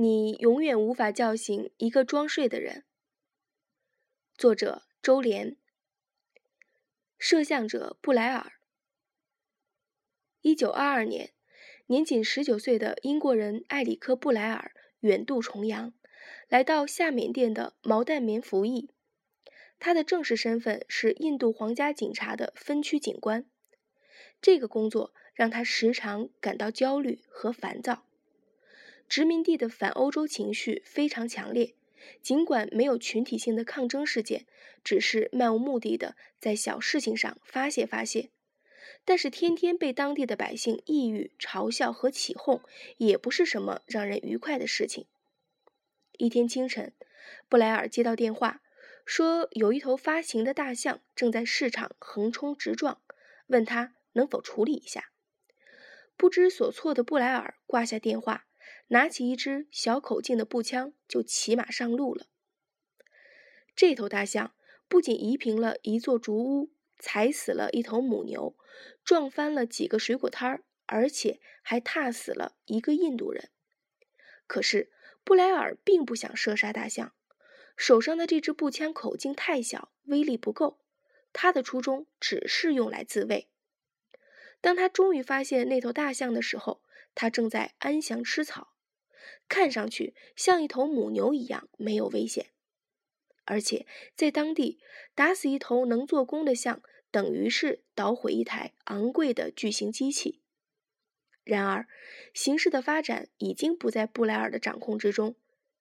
[0.00, 2.84] 你永远无法叫醒一个装睡的人。
[4.34, 5.58] 作者：周濂，
[7.18, 8.52] 摄像者：布莱尔。
[10.40, 11.34] 一九二二年，
[11.88, 15.92] 年仅十九岁的英国人埃里克·布莱尔远渡重洋，
[16.48, 18.94] 来到下缅甸的毛淡棉服役。
[19.78, 23.44] 他的正式身份是印度皇家警察的分区警官。
[24.40, 28.06] 这个工作让他时常感到焦虑和烦躁。
[29.10, 31.74] 殖民地的反欧洲情绪非常强烈，
[32.22, 34.46] 尽管没有群体性的抗争事件，
[34.84, 38.30] 只是漫无目的的在小事情上发泄发泄，
[39.04, 42.62] 但是天天被当地的百姓抑郁、嘲笑和起哄，
[42.98, 45.06] 也不是什么让人愉快的事情。
[46.18, 46.92] 一天清晨，
[47.48, 48.62] 布莱尔接到电话，
[49.04, 53.02] 说有一头发情的大象正在市场横冲直撞，
[53.48, 55.10] 问他能否处理一下。
[56.16, 58.46] 不知所措的布莱尔挂下电话。
[58.92, 62.26] 拿起一支小口径的步枪，就骑马上路了。
[63.76, 64.52] 这头大象
[64.88, 68.56] 不仅移平了一座竹屋，踩死了一头母牛，
[69.04, 73.50] 撞翻了几个水果摊儿，而且还踏死了一个印度人。
[74.48, 74.90] 可是
[75.22, 77.14] 布莱尔并不想射杀大象，
[77.76, 80.80] 手上的这支步枪口径太小，威力不够。
[81.32, 83.48] 他的初衷只是用来自卫。
[84.60, 86.82] 当他终于发现那头大象的时候，
[87.14, 88.72] 他正在安详吃草。
[89.48, 92.50] 看上去像一头母牛一样没有危险，
[93.44, 94.78] 而且在当地
[95.14, 100.40] 打死一头能做工的象，等于是捣毁一台昂贵的巨型机器。
[101.42, 101.88] 然而，
[102.32, 105.34] 形势的发展已经不在布莱尔的掌控之中，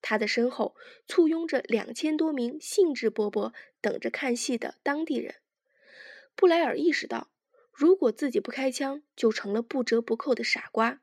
[0.00, 0.74] 他的身后
[1.06, 5.34] 簇拥着两千多名兴致勃勃等着看戏的当地人。
[6.34, 7.30] 布莱尔意识到，
[7.72, 11.02] 如果自己不开枪，就成了不折不扣的傻瓜。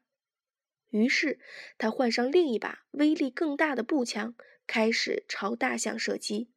[0.89, 1.39] 于是，
[1.77, 4.35] 他换上另一把威力更大的步枪，
[4.65, 6.49] 开始朝大象射击。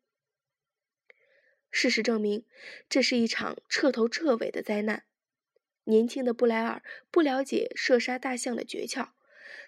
[1.71, 2.45] 事实证明，
[2.89, 5.05] 这是一场彻头彻尾的灾难。
[5.85, 9.11] 年轻的布莱尔不了解射杀大象的诀窍，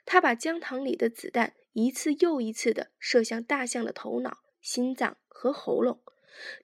[0.05, 6.03] 他把浆塘里的子弹一次又一次地射向大象的头脑、心脏和喉咙，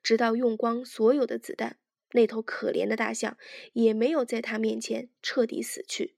[0.03, 1.79] 直到用光所有的子弹，
[2.13, 3.37] 那头可怜的大象
[3.73, 6.18] 也没有在他面前彻底死去。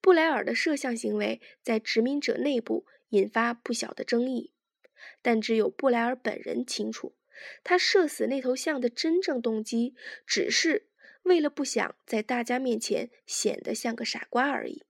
[0.00, 4.52] 布莱尔的摄像行为在殖民者内部引发不小的争议，
[5.20, 7.14] 但只有布莱尔本人清楚，
[7.62, 9.94] 他射死那头象的真正动机
[10.26, 10.88] 只是
[11.22, 14.84] 为了不想在大家面前显得像个傻瓜而已。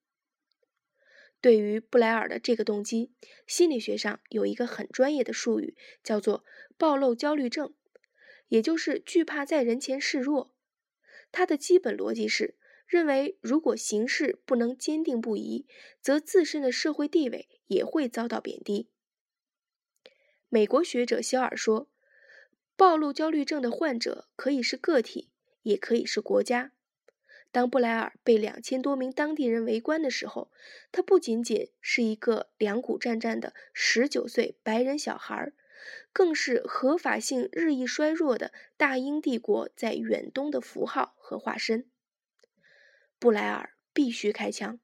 [1.41, 3.13] 对于布莱尔的这个动机，
[3.47, 6.45] 心理学上有一个很专业的术语，叫做
[6.79, 7.75] “暴露焦虑症”，
[8.49, 10.55] 也就是惧怕在人前示弱。
[11.33, 12.60] 它的基本逻辑是。
[12.91, 15.65] 认为，如果形势不能坚定不移，
[16.01, 18.89] 则自身的社会地位也会遭到贬低。
[20.49, 21.89] 美国学者肖尔说
[22.75, 25.31] ：“暴露焦虑症的患者可以是个体，
[25.63, 26.73] 也可以是国家。”
[27.53, 30.51] 当布莱尔被两千多名当地人围观的时候，
[30.91, 35.53] 他不仅仅是一个两股战战的十九岁白人小孩，
[36.13, 41.89] 更是合法性日益衰弱的大英帝国在远东的符号和化身。
[43.21, 44.81] 布莱尔必须开枪，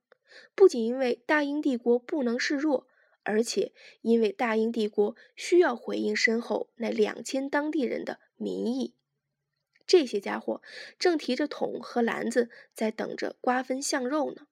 [0.54, 2.86] 不仅因为大英帝国不能示弱，
[3.22, 8.94] 而且因为大英帝国需要回应身后那两千当地人的民意。
[9.86, 10.60] 这些家伙
[10.98, 14.46] 正提着桶和篮子在等着瓜分象肉呢。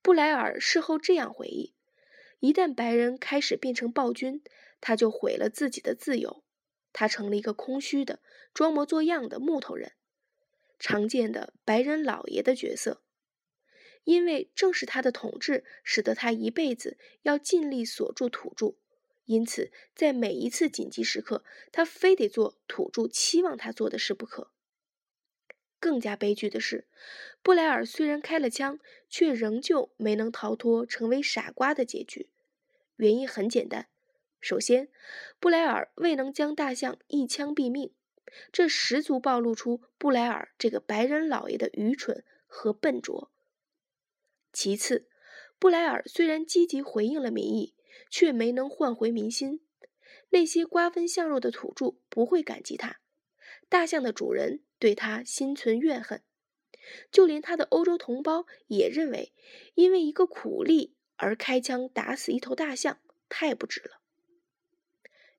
[0.00, 1.74] 布莱尔事后这样回忆：
[2.38, 4.44] 一旦白人开始变成暴君，
[4.80, 6.44] 他就毁了自己的自由，
[6.92, 8.20] 他成了一个空虚的、
[8.54, 9.94] 装模作样的木头人。
[10.78, 13.02] 常见的白人老爷的角色，
[14.04, 18.76] 因为正是他的统治，使得他一辈子要尽力锁住土著，
[19.24, 24.50] 因此在每一次紧急时刻，他非得做土著期望他做的事不可。
[25.80, 26.86] 更加悲剧的是，
[27.42, 32.30] 布莱尔虽然开了枪，却仍旧没能逃脱成为傻瓜的结局。
[32.96, 33.88] 原因很简单，
[34.40, 34.88] 首先，
[35.38, 37.92] 布莱尔未能将大象一枪毙命。
[38.52, 43.30] 这十足暴露出布莱尔这个白人老爷的愚蠢和笨拙。
[44.52, 45.08] 其次，
[45.58, 47.74] 布莱尔虽然积极回应了民意，
[48.10, 49.60] 却没能换回民心。
[50.30, 53.00] 那些瓜分象肉的土著不会感激他，
[53.68, 56.22] 大象的主人对他心存怨恨，
[57.10, 59.32] 就连他的欧洲同胞也认为，
[59.74, 63.97] 因为一个苦力而开枪打死一头大象太不值了。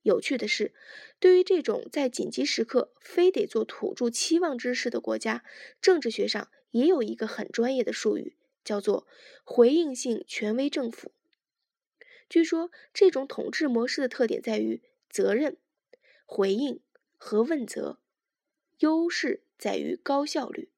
[0.10, 0.74] 有趣的是，
[1.20, 5.46] 对于这种在紧急时刻非得做土著期望之事的国家，
[5.80, 9.08] 政治学上也有一个很专业的术语，叫做
[9.44, 11.12] 回应性权威政府。
[12.28, 15.58] 据说这种统治模式的特点在于责任、
[16.26, 16.82] 回应
[17.16, 18.00] 和问责，
[18.80, 20.72] 优势在于高效率。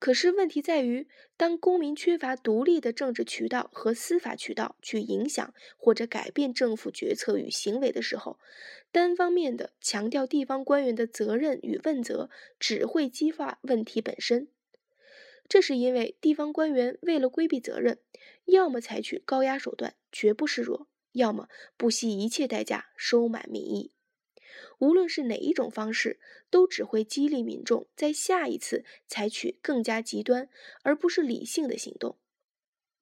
[0.00, 1.06] 可是问题在于，
[1.36, 8.38] 当公民缺乏独立的政治渠道和司法渠道去影响或者改变政府决策与行为的时候，
[8.90, 14.48] 单方面的强调地方官员的责任与问责，只会激化问题本身。
[15.46, 17.98] 这是因为地方官员为了规避责任，
[18.46, 23.92] 要么采取高压手段，绝不示弱；要么不惜一切代价收买民意。
[24.78, 26.18] 无论是哪一种方式，
[26.50, 30.48] 都只会激励民众在下一次采取更加极端
[30.82, 32.16] 而不是理性的行动。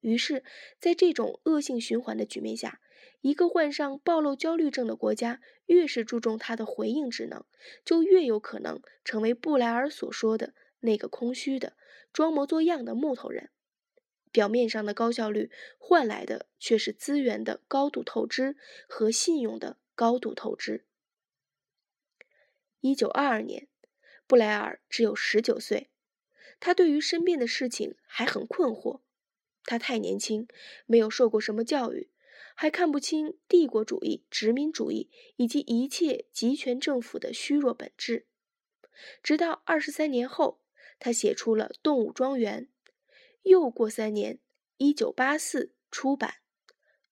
[0.00, 0.44] 于是，
[0.78, 2.80] 在这种恶性循环的局面下，
[3.20, 7.44] 一个患上暴露焦虑症的国家，越是注重它的回应职能，
[7.84, 11.76] 就越有可能成为布莱尔所说的那个空虚的、
[12.12, 13.50] 装模作样的木头人。
[14.30, 18.56] 表面上的高效率换来的却是资源的高度透支
[18.86, 20.84] 和信用的高度透支。
[22.80, 23.69] 一九二二年，
[24.26, 25.90] 布莱尔只有十九岁，
[26.60, 29.00] 他对于身边的事情还很困惑。
[29.64, 30.46] 他太年轻，
[30.86, 32.10] 没有受过什么教育，
[32.54, 38.26] 还看不清帝国主义、殖民主义以及一切集权政府的虚弱本质。
[39.22, 40.60] 直到二十三年后，
[40.98, 42.64] 他写出了《动物庄园》。
[43.42, 44.38] 又过三年，
[44.76, 46.36] 一九八四出版，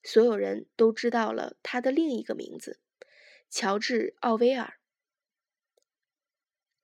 [0.02, 2.80] 所有人都知道了他的另一个名字——
[3.50, 4.78] 乔治·奥威尔。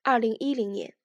[0.05, 0.95] 二零一零年，